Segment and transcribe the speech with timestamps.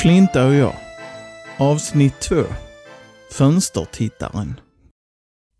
[0.00, 0.74] Flinta och jag.
[1.58, 2.44] Avsnitt 2.
[3.32, 4.60] Fönstertittaren.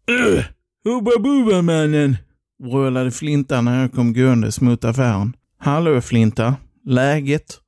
[0.09, 0.45] Öh!
[0.85, 2.17] Hubba bubba mannen!
[2.63, 5.37] vrålade Flinta när jag kom gåendes mot affären.
[5.59, 6.57] Hallå Flinta,
[6.87, 7.59] läget?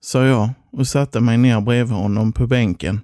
[0.00, 3.00] sa jag och satte mig ner bredvid honom på bänken.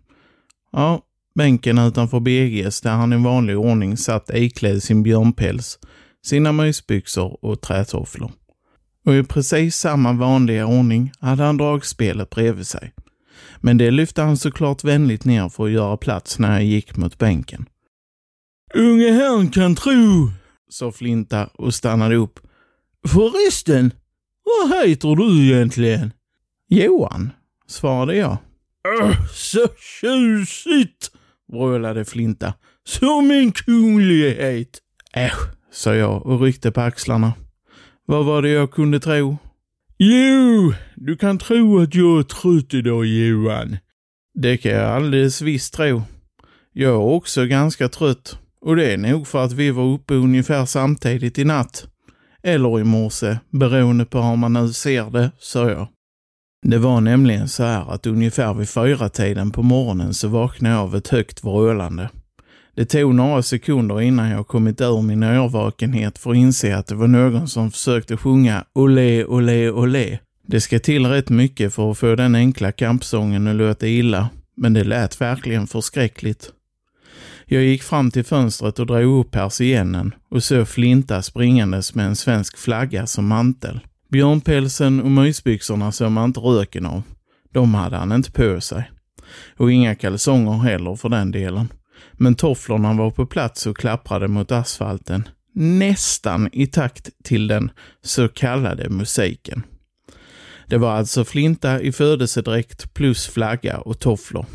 [0.73, 1.01] Ja,
[1.35, 5.79] bänken utanför BGs där han i vanlig ordning satt iklädd sin björnpäls,
[6.27, 8.33] sina mysbyxor och trätofflor.
[9.05, 12.93] Och i precis samma vanliga ordning hade han dragspelet bredvid sig.
[13.61, 17.19] Men det lyfte han såklart vänligt ner för att göra plats när jag gick mot
[17.19, 17.67] bänken.
[18.75, 20.31] Unge herrn kan tro,
[20.69, 22.41] sa Flinta och stannade upp.
[23.09, 23.93] Förresten,
[24.45, 26.13] vad heter du egentligen?
[26.69, 27.33] Johan,
[27.67, 28.37] svarade jag.
[29.01, 29.67] Öh, så
[30.01, 31.11] tjusigt,
[31.53, 32.55] vrålade Flinta.
[32.85, 34.81] Som en kunglighet.
[35.13, 37.33] Äsch, sa jag och ryckte på axlarna.
[38.07, 39.37] Vad var det jag kunde tro?
[39.99, 43.77] Jo, du kan tro att jag är trött idag Johan.
[44.35, 46.03] Det kan jag alldeles visst tro.
[46.73, 50.67] Jag är också ganska trött och det är nog för att vi var uppe ungefär
[50.67, 51.87] samtidigt i natt.
[52.43, 55.89] Eller i morse, beroende på hur man nu ser det, sa jag.
[56.67, 60.83] Det var nämligen så här att ungefär vid fyra tiden på morgonen så vaknade jag
[60.83, 62.11] av ett högt vrålande.
[62.75, 66.95] Det tog några sekunder innan jag kommit ur min övervakenhet för att inse att det
[66.95, 70.19] var någon som försökte sjunga olé, olé, olé.
[70.47, 74.73] Det ska till rätt mycket för att få den enkla kampsången att låta illa, men
[74.73, 76.51] det lät verkligen förskräckligt.
[77.47, 82.17] Jag gick fram till fönstret och drog upp persiennen och såg Flinta springandes med en
[82.17, 83.81] svensk flagga som mantel.
[84.11, 87.03] Björnpälsen och mysbyxorna såg man inte röken av.
[87.53, 88.91] De hade han inte på sig.
[89.57, 91.69] Och inga kalsonger heller för den delen.
[92.17, 95.29] Men tofflorna var på plats och klapprade mot asfalten.
[95.55, 97.71] Nästan i takt till den
[98.03, 99.63] så kallade musiken.
[100.67, 104.47] Det var alltså flinta i födelsedräkt plus flagga och tofflor.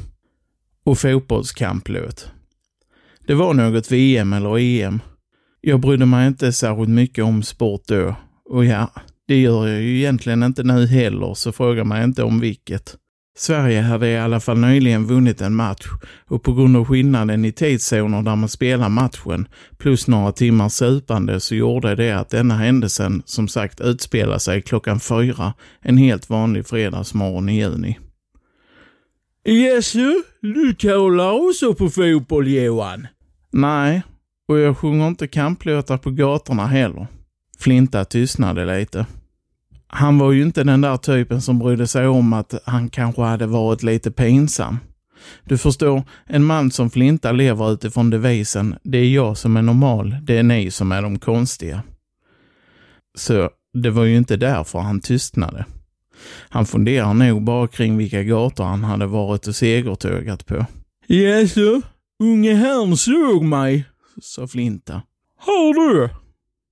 [0.83, 2.31] Och fotbollskamplåt.
[3.27, 4.99] Det var något VM eller EM.
[5.61, 8.15] Jag brydde mig inte särskilt mycket om sport då.
[8.45, 8.91] Och ja,
[9.27, 12.97] det gör jag ju egentligen inte nu heller, så fråga mig inte om vilket.
[13.39, 15.87] Sverige hade i alla fall nyligen vunnit en match
[16.25, 21.39] och på grund av skillnaden i tidszoner där man spelar matchen plus några timmars supande
[21.39, 26.67] så gjorde det att denna händelsen som sagt utspelar sig klockan fyra en helt vanlig
[26.67, 27.99] fredagsmorgon i juni.
[29.45, 33.07] Jeså, du kollar också på fotboll Johan?
[33.51, 34.01] Nej,
[34.47, 37.07] och jag sjunger inte kamplåtar på gatorna heller.
[37.59, 39.05] Flinta tystnade lite.
[39.91, 43.45] Han var ju inte den där typen som brydde sig om att han kanske hade
[43.45, 44.77] varit lite pinsam.
[45.43, 50.15] Du förstår, en man som Flinta lever utifrån devisen “det är jag som är normal,
[50.21, 51.83] det är ni som är de konstiga”.
[53.17, 55.65] Så det var ju inte därför han tystnade.
[56.49, 60.65] Han funderar nog bara kring vilka gator han hade varit och segertågat på.
[61.07, 61.81] Jaså,
[62.23, 63.85] unge herrn såg mig,
[64.21, 65.01] sa Flinta.
[65.37, 66.09] Har du?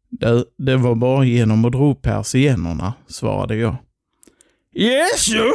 [0.10, 3.76] Det, det var bara genom att dra upp persiennerna, svarade jag.
[4.74, 5.54] Jaså?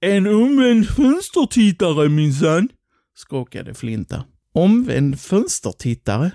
[0.00, 2.68] En omvänd fönstertittare minsann,
[3.14, 4.24] skakade Flinta.
[4.52, 6.30] Omvänd fönstertittare?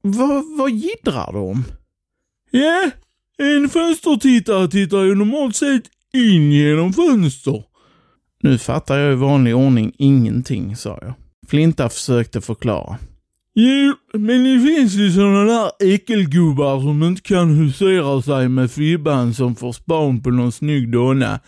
[0.00, 1.64] Vad, vad jiddrar du om?
[2.50, 2.90] Ja,
[3.38, 5.82] en fönstertittare tittar ju normalt sett
[6.14, 7.64] in genom fönster.
[8.42, 11.14] Nu fattar jag i vanlig ordning ingenting, sa jag.
[11.48, 12.98] Flinta försökte förklara.
[13.56, 19.34] Jo, men det finns ju sådana där äckelgubbar som inte kan husera sig med fibban
[19.34, 21.40] som får span på någon snygg donna.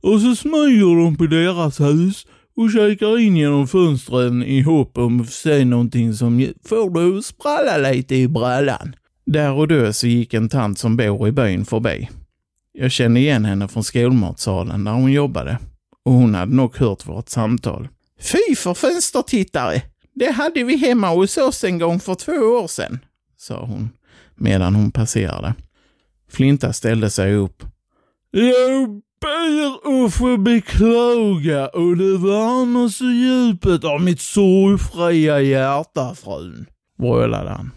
[0.00, 5.20] Och så smyger de på deras hus och kikar in genom fönstren i hopp om
[5.20, 8.96] att se någonting som får dig att spralla lite i brallan.
[9.26, 12.08] Där och då så gick en tant som bor i byn förbi.
[12.72, 15.58] Jag kände igen henne från skolmatsalen där hon jobbade
[16.04, 17.88] och hon hade nog hört vårt samtal.
[18.20, 19.82] Fy för fönstertittare!
[20.18, 22.98] Det hade vi hemma hos oss en gång för två år sedan,
[23.36, 23.90] sa hon
[24.34, 25.54] medan hon passerade.
[26.30, 27.62] Flinta ställde sig upp.
[28.30, 28.88] Jag
[29.20, 36.66] ber att få beklaga och det värmer så djupet av mitt sorgfria hjärta, frun,
[36.98, 37.70] vrålade han.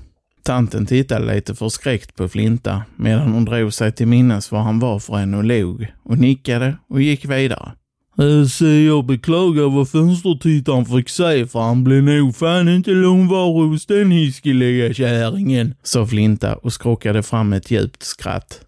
[0.43, 4.99] Tanten tittade lite förskräckt på Flinta medan hon drog sig till minnes var han var
[4.99, 7.71] för en och log och nickade och gick vidare.
[8.19, 13.69] Eh, så jag beklagar vad fönstertittaren fick säga för han blev nog fan inte långvarig
[13.69, 18.65] hos den hiskeliga kärringen, sa Flinta och skrockade fram ett djupt skratt.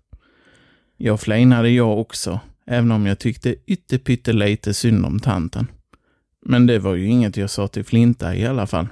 [0.97, 5.67] Jag flinade jag också, även om jag tyckte ytterpyttelite synd om tanten.
[6.45, 8.87] Men det var ju inget jag sa till Flinta i alla fall.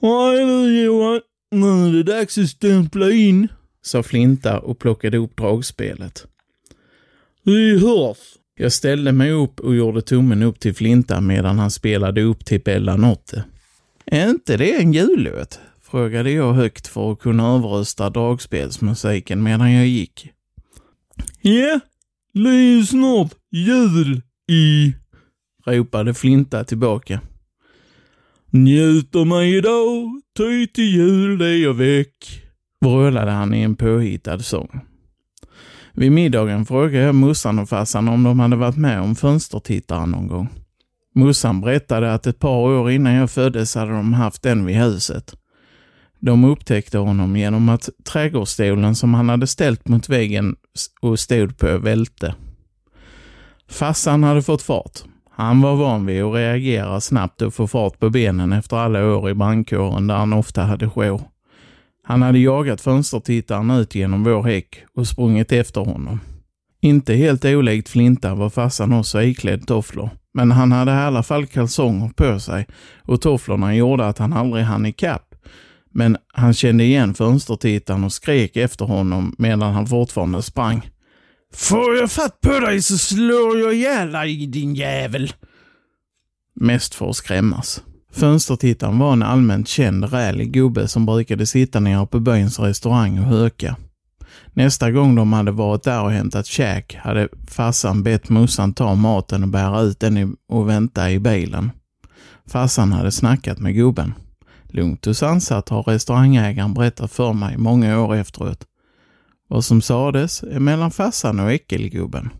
[0.00, 1.20] Nej du Johan,
[1.50, 3.48] nu är det dags att stämpla in,
[3.82, 6.26] sa Flinta och plockade upp dragspelet.
[7.42, 12.22] Vi hörs, jag ställde mig upp och gjorde tummen upp till Flinta medan han spelade
[12.22, 13.44] upp till Bella Notte.
[14.04, 15.60] Är inte det en jullåt?
[15.82, 20.30] frågade jag högt för att kunna överrösta dragspelsmusiken medan jag gick.
[21.40, 21.80] Ja,
[22.34, 24.94] det är ju snart jul i...
[25.66, 27.20] ropade Flinta tillbaka.
[28.50, 32.42] Njuter mig idag, ty till jul är jag väck,
[32.80, 34.80] vrålade han i en påhittad sång.
[35.98, 40.28] Vid middagen frågade jag mussan och farsan om de hade varit med om fönstertittaren någon
[40.28, 40.48] gång.
[41.14, 45.34] Mussan berättade att ett par år innan jag föddes hade de haft den vid huset.
[46.18, 50.56] De upptäckte honom genom att trädgårdsstolen som han hade ställt mot väggen
[51.00, 52.34] och stod på välte.
[53.70, 54.98] Fassan hade fått fart.
[55.30, 59.30] Han var van vid att reagera snabbt och få fart på benen efter alla år
[59.30, 61.20] i brandkåren där han ofta hade jour.
[62.08, 66.20] Han hade jagat fönstertittaren ut genom vår häck och sprungit efter honom.
[66.80, 71.46] Inte helt olikt Flinta var farsan också iklädd tofflor, men han hade i alla fall
[71.46, 72.66] kalsonger på sig
[73.02, 75.34] och tofflorna gjorde att han aldrig hann ikapp.
[75.90, 80.90] Men han kände igen fönstertittaren och skrek efter honom medan han fortfarande sprang.
[81.54, 85.32] Får jag fatt på dig så slår jag ihjäl dig din jävel!
[86.54, 87.82] Mest för att skrämmas.
[88.18, 93.24] Fönstertittaren var en allmänt känd rälig gubbe som brukade sitta nere på byns restaurang och
[93.24, 93.76] höka.
[94.52, 99.42] Nästa gång de hade varit där och hämtat käk hade farsan bett morsan ta maten
[99.42, 101.70] och bära ut den och vänta i bilen.
[102.46, 104.14] Farsan hade snackat med gubben.
[104.64, 108.64] Lugnt och sansat har restaurangägaren berättat för mig många år efteråt.
[109.48, 112.30] Vad som sades är mellan farsan och äckelgubben.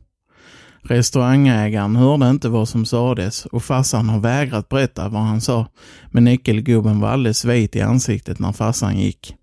[0.82, 5.66] Restaurangägaren hörde inte vad som sades och farsan har vägrat berätta vad han sa,
[6.10, 9.34] men nyckelgubben var alldeles vit i ansiktet när farsan gick.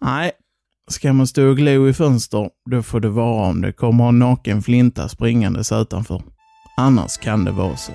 [0.00, 0.30] Nej,
[0.90, 4.18] ska man stå och glo i fönster, då får det vara om det kommer en
[4.18, 6.22] naken flinta springandes utanför.
[6.76, 7.92] Annars kan det vara så.